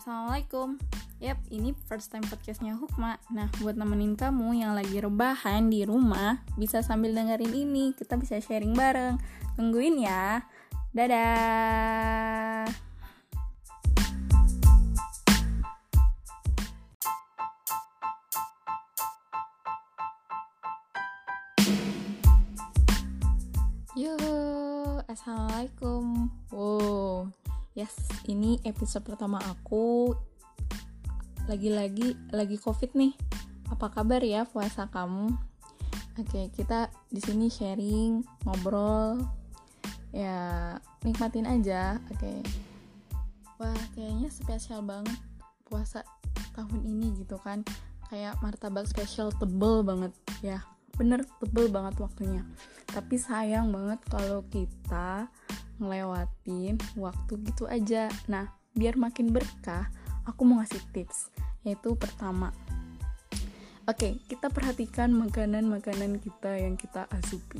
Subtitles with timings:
[0.00, 0.80] Assalamualaikum.
[1.20, 3.20] Yap, ini first time podcastnya Hukma.
[3.36, 8.40] Nah, buat nemenin kamu yang lagi rebahan di rumah Bisa sambil dengerin ini, kita bisa
[8.40, 9.20] sharing bareng.
[9.60, 10.48] Tungguin ya.
[10.96, 12.64] Dadah.
[23.92, 24.16] Yo,
[25.12, 26.32] Assalamualaikum.
[26.48, 27.28] Wow,
[27.74, 27.94] yes,
[28.26, 30.14] ini episode pertama aku.
[31.46, 33.14] Lagi-lagi, lagi covid nih.
[33.70, 35.30] Apa kabar ya puasa kamu?
[36.18, 39.22] Oke, kita di sini sharing, ngobrol.
[40.10, 42.02] Ya, nikmatin aja.
[42.10, 42.42] Oke.
[43.62, 45.16] Wah, kayaknya spesial banget
[45.66, 46.02] puasa
[46.58, 47.62] tahun ini gitu kan.
[48.10, 50.10] Kayak martabak spesial tebel banget.
[50.42, 50.66] Ya
[51.00, 52.44] bener tebel banget waktunya.
[52.84, 55.32] Tapi sayang banget kalau kita
[55.80, 58.12] ngelewatin waktu gitu aja.
[58.28, 59.88] Nah biar makin berkah
[60.28, 61.32] aku mau ngasih tips.
[61.64, 62.52] Yaitu pertama
[63.88, 67.58] Oke, kita perhatikan makanan-makanan kita yang kita asupi.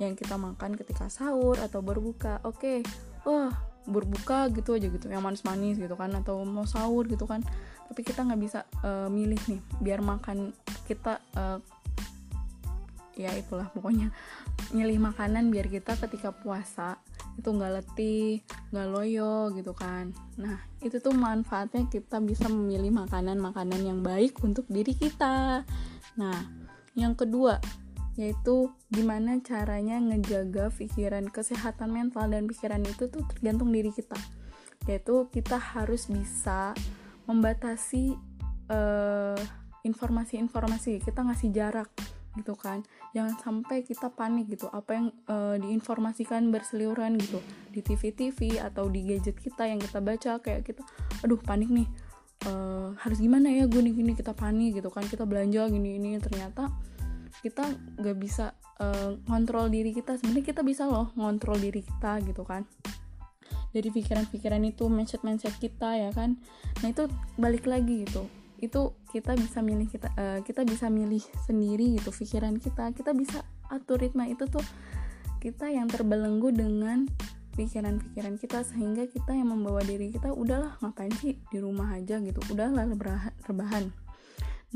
[0.00, 2.40] Yang kita makan ketika sahur atau berbuka.
[2.48, 2.80] Oke,
[3.28, 3.52] wah
[3.84, 7.44] berbuka gitu aja gitu Yang manis-manis gitu kan Atau mau sahur gitu kan.
[7.92, 10.56] Tapi kita nggak bisa uh, milih nih Biar makan
[10.88, 11.60] kita uh,
[13.20, 13.68] ya itulah.
[13.76, 14.08] Pokoknya
[14.72, 16.96] milih makanan biar kita ketika puasa
[17.36, 18.40] itu nggak letih
[18.72, 20.12] nggak loyo gitu kan.
[20.40, 25.64] Nah itu tuh manfaatnya kita bisa memilih makanan-makanan yang baik untuk diri kita.
[26.16, 26.38] Nah
[26.96, 27.60] yang kedua
[28.18, 34.18] yaitu gimana caranya ngejaga pikiran kesehatan mental dan pikiran itu tuh tergantung diri kita.
[34.84, 36.74] Yaitu kita harus bisa
[37.24, 38.18] membatasi
[38.68, 39.38] uh,
[39.84, 41.88] informasi-informasi kita ngasih jarak
[42.38, 42.86] gitu kan.
[43.10, 44.70] Jangan sampai kita panik gitu.
[44.70, 47.42] Apa yang uh, diinformasikan berseliweran gitu.
[47.74, 50.82] Di TV-TV atau di gadget kita yang kita baca kayak kita
[51.22, 51.88] aduh panik nih.
[52.40, 55.04] Uh, harus gimana ya gue nih gini kita panik gitu kan.
[55.06, 56.16] Kita belanja gini ini.
[56.22, 56.70] Ternyata
[57.40, 57.66] kita
[57.98, 60.14] nggak bisa uh, ngontrol diri kita.
[60.18, 62.62] Sebenarnya kita bisa loh ngontrol diri kita gitu kan.
[63.70, 66.38] Dari pikiran-pikiran itu mindset-mindset kita ya kan.
[66.82, 67.06] Nah itu
[67.38, 72.60] balik lagi gitu itu kita bisa milih kita uh, kita bisa milih sendiri gitu pikiran
[72.60, 72.92] kita.
[72.92, 73.40] Kita bisa
[73.72, 74.62] atur ritme itu tuh
[75.40, 77.08] kita yang terbelenggu dengan
[77.56, 82.20] pikiran-pikiran kita sehingga kita yang membawa diri kita udahlah ngapain sih di rumah aja?
[82.20, 82.40] gitu.
[82.52, 82.84] Udahlah
[83.48, 83.88] rebahan.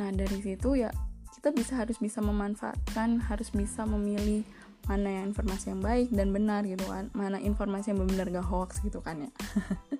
[0.00, 0.90] Nah dari situ ya
[1.36, 4.42] kita bisa harus bisa memanfaatkan harus bisa memilih
[4.84, 7.12] mana yang informasi yang baik dan benar gitu kan.
[7.12, 9.30] Mana informasi yang benar gak hoax gitu kan ya.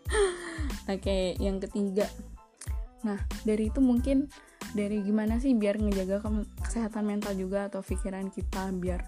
[0.89, 2.09] Oke okay, yang ketiga
[3.04, 4.26] Nah, dari itu mungkin
[4.72, 6.25] dari gimana sih biar ngejaga
[6.65, 9.04] kesehatan mental juga atau pikiran kita biar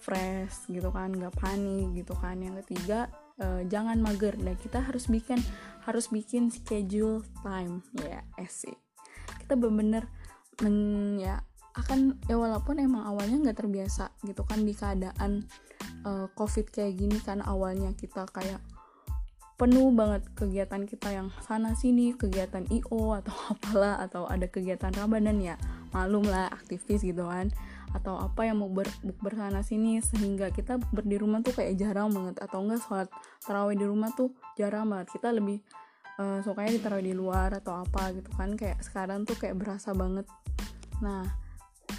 [0.00, 2.40] fresh gitu kan, nggak panik gitu kan.
[2.40, 4.34] Yang ketiga, uh, jangan mager.
[4.40, 5.38] Dan kita harus bikin
[5.84, 8.74] harus bikin schedule time ya, yeah, sih.
[9.44, 10.08] Kita bener-bener
[10.64, 11.44] men ya
[11.76, 15.44] akan ya walaupun emang awalnya nggak terbiasa gitu kan di keadaan
[16.08, 18.64] uh, covid kayak gini kan awalnya kita kayak
[19.56, 25.40] penuh banget kegiatan kita yang sana sini kegiatan IO atau apalah atau ada kegiatan Ramadan
[25.40, 25.56] ya
[25.96, 27.48] malum lah aktivis gitu kan.
[27.96, 28.84] Atau apa yang mau ber,
[29.24, 32.36] bersana sini sehingga kita ber di rumah tuh kayak jarang banget.
[32.44, 33.08] Atau enggak sholat
[33.40, 35.16] tarawih di rumah tuh jarang banget.
[35.16, 35.64] Kita lebih
[36.20, 38.52] uh, sukanya ditaruh di luar atau apa gitu kan.
[38.60, 40.28] Kayak sekarang tuh kayak berasa banget.
[41.00, 41.46] Nah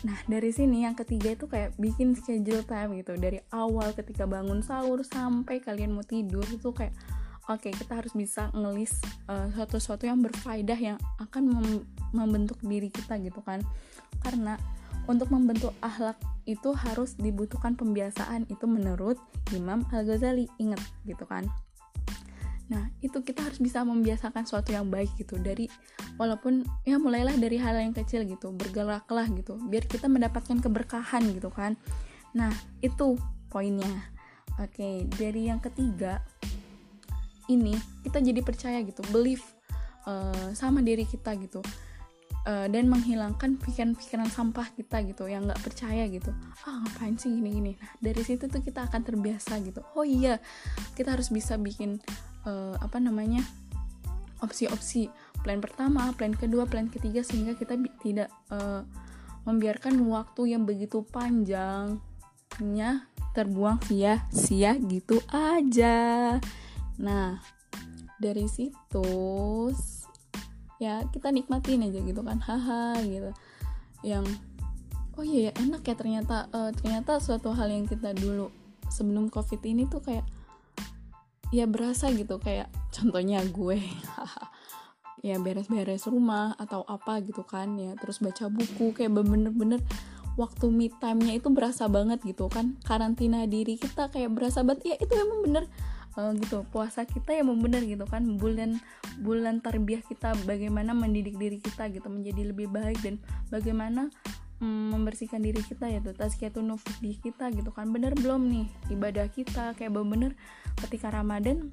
[0.06, 3.18] Nah, dari sini yang ketiga itu kayak bikin schedule time gitu.
[3.18, 6.94] Dari awal ketika bangun sahur sampai kalian mau tidur itu kayak
[7.48, 9.00] oke kita harus bisa ngelis
[9.32, 11.68] uh, sesuatu-sesuatu yang berfaedah yang akan mem
[12.16, 13.64] membentuk diri kita gitu kan.
[14.24, 14.56] Karena
[15.08, 18.48] untuk membentuk akhlak itu harus dibutuhkan pembiasaan.
[18.48, 19.20] Itu menurut
[19.56, 21.48] Imam Al Ghazali inget gitu kan.
[22.68, 25.40] Nah itu kita harus bisa membiasakan sesuatu yang baik gitu.
[25.40, 25.72] Dari
[26.20, 31.52] walaupun ya mulailah dari hal yang kecil gitu bergeraklah gitu biar kita mendapatkan keberkahan gitu
[31.52, 31.80] kan.
[32.36, 32.52] Nah
[32.84, 33.16] itu
[33.48, 34.12] poinnya.
[34.60, 36.24] Oke dari yang ketiga
[37.48, 39.44] ini kita jadi percaya gitu believe
[40.08, 41.64] uh, sama diri kita gitu.
[42.48, 46.32] Uh, dan menghilangkan pikiran-pikiran sampah kita gitu yang nggak percaya gitu.
[46.64, 47.76] Ah ngapain sih gini-gini?
[47.76, 49.84] Nah dari situ tuh kita akan terbiasa gitu.
[50.00, 50.40] Oh iya
[50.96, 52.00] kita harus bisa bikin
[52.48, 53.44] uh, apa namanya
[54.40, 55.12] opsi-opsi.
[55.44, 58.88] Plan pertama plan kedua plan ketiga sehingga kita tidak uh,
[59.44, 66.36] membiarkan waktu yang begitu panjangnya terbuang sia-sia gitu aja
[66.98, 67.42] Nah,
[68.18, 69.06] dari situ
[70.78, 73.34] ya kita nikmatin aja gitu kan haha gitu.
[74.06, 74.26] Yang
[75.18, 78.54] oh iya ya enak ya ternyata uh, ternyata suatu hal yang kita dulu
[78.88, 80.26] sebelum covid ini tuh kayak
[81.50, 83.82] ya berasa gitu kayak contohnya gue
[85.26, 89.82] ya beres-beres rumah atau apa gitu kan ya terus baca buku kayak bener-bener
[90.38, 92.78] waktu me time-nya itu berasa banget gitu kan.
[92.86, 95.66] Karantina diri kita kayak berasa banget ya itu emang bener
[96.18, 96.66] uh, gitu.
[96.74, 98.26] Puasa kita ya emang bener gitu kan.
[98.42, 98.82] Bulan
[99.22, 103.22] bulan terbiah kita bagaimana mendidik diri kita gitu menjadi lebih baik dan
[103.54, 104.10] bagaimana
[104.60, 107.94] mm, membersihkan diri kita ya tuh nufus di kita gitu kan.
[107.94, 109.78] Bener belum nih ibadah kita?
[109.78, 110.34] Kayak bener-bener
[110.82, 111.72] ketika Ramadan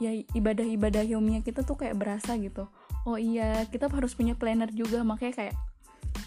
[0.00, 2.68] ya ibadah-ibadah yomnya kita tuh kayak berasa gitu.
[3.02, 5.02] Oh iya kita harus punya planner juga.
[5.02, 5.56] Makanya kayak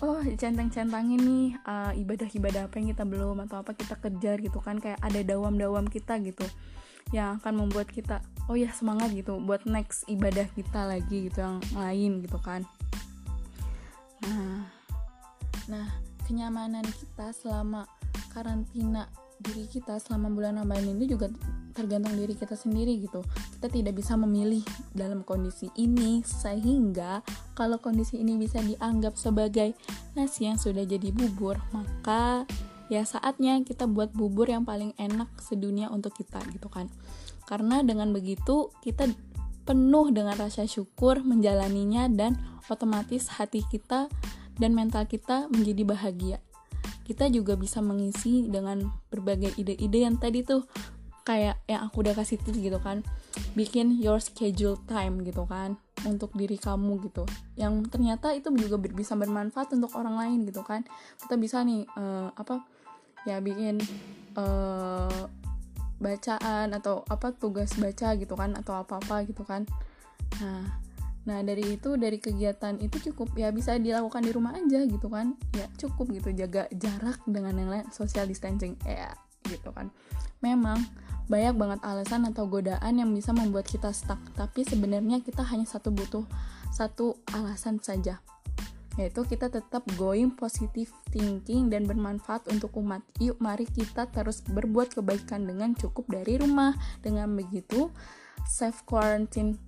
[0.04, 4.82] oh centang-centangin nih uh, ibadah-ibadah apa yang kita belum atau apa kita kejar gitu kan.
[4.82, 6.44] Kayak ada dawam-dawam kita gitu
[7.14, 11.58] yang akan membuat kita oh ya semangat gitu buat next ibadah kita lagi gitu yang
[11.74, 12.66] lain gitu kan.
[14.26, 14.70] Nah
[15.66, 15.88] nah
[16.26, 17.86] kenyamanan kita selama
[18.34, 19.10] karantina
[19.42, 21.28] diri kita selama bulan Ramadan ini juga
[21.76, 23.20] tergantung diri kita sendiri gitu.
[23.60, 24.64] Kita tidak bisa memilih
[24.96, 27.20] dalam kondisi ini sehingga
[27.54, 29.76] kalau kondisi ini bisa dianggap sebagai
[30.16, 32.48] nasi yang sudah jadi bubur maka
[32.92, 36.90] ya saatnya kita buat bubur yang paling enak sedunia untuk kita gitu kan.
[37.46, 39.10] Karena dengan begitu kita
[39.66, 42.38] penuh dengan rasa syukur menjalaninya dan
[42.70, 44.10] otomatis hati kita
[44.62, 46.38] dan mental kita menjadi bahagia.
[47.06, 50.66] Kita juga bisa mengisi dengan berbagai ide-ide yang tadi tuh
[51.26, 53.02] kayak yang aku udah kasih tips gitu kan.
[53.58, 57.26] Bikin your schedule time gitu kan untuk diri kamu gitu.
[57.58, 60.86] Yang ternyata itu juga bisa bermanfaat untuk orang lain gitu kan.
[61.22, 62.75] Kita bisa nih uh, apa
[63.26, 63.82] ya bikin
[64.38, 65.26] uh,
[66.00, 69.66] bacaan atau apa tugas baca gitu kan atau apa apa gitu kan.
[70.42, 70.86] Nah
[71.26, 75.34] Nah dari itu dari kegiatan itu cukup ya bisa dilakukan di rumah aja gitu kan.
[75.58, 79.10] Ya cukup gitu jaga jarak dengan yang lain social distancing ya
[79.50, 79.90] gitu kan.
[80.46, 80.86] Memang
[81.26, 85.90] banyak banget alasan atau godaan yang bisa membuat kita stuck tapi sebenarnya kita hanya satu
[85.90, 86.22] butuh
[86.70, 88.22] satu alasan saja
[88.96, 93.04] yaitu kita tetap going positive thinking dan bermanfaat untuk umat.
[93.20, 96.76] Yuk mari kita terus berbuat kebaikan dengan cukup dari rumah.
[97.04, 97.92] Dengan begitu,
[98.48, 99.60] self quarantine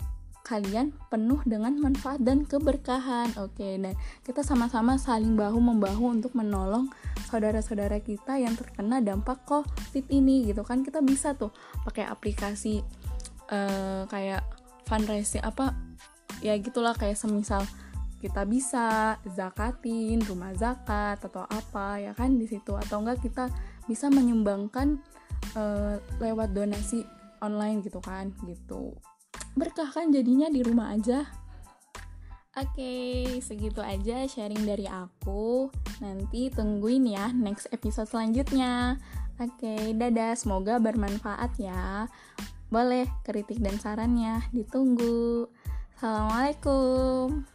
[0.48, 3.36] kalian penuh dengan manfaat dan keberkahan.
[3.44, 6.88] Oke, dan kita sama-sama saling bahu membahu untuk menolong
[7.28, 10.88] saudara-saudara kita yang terkena dampak COVID ini gitu kan.
[10.88, 11.52] Kita bisa tuh
[11.84, 12.80] pakai aplikasi
[13.52, 14.48] uh, kayak
[14.88, 15.76] fundraising apa
[16.40, 17.68] ya gitulah kayak semisal
[18.18, 23.46] kita bisa zakatin rumah zakat atau apa ya kan di situ atau enggak kita
[23.86, 24.98] bisa menyumbangkan
[25.54, 27.06] uh, lewat donasi
[27.46, 28.98] online gitu kan gitu
[29.54, 31.26] berkah kan jadinya di rumah aja
[32.58, 35.70] Oke, okay, segitu aja sharing dari aku.
[36.02, 38.98] Nanti tungguin ya next episode selanjutnya.
[39.38, 40.34] Oke, okay, dadah.
[40.34, 42.10] Semoga bermanfaat ya.
[42.74, 45.46] Boleh kritik dan sarannya ditunggu.
[46.02, 47.46] Assalamualaikum.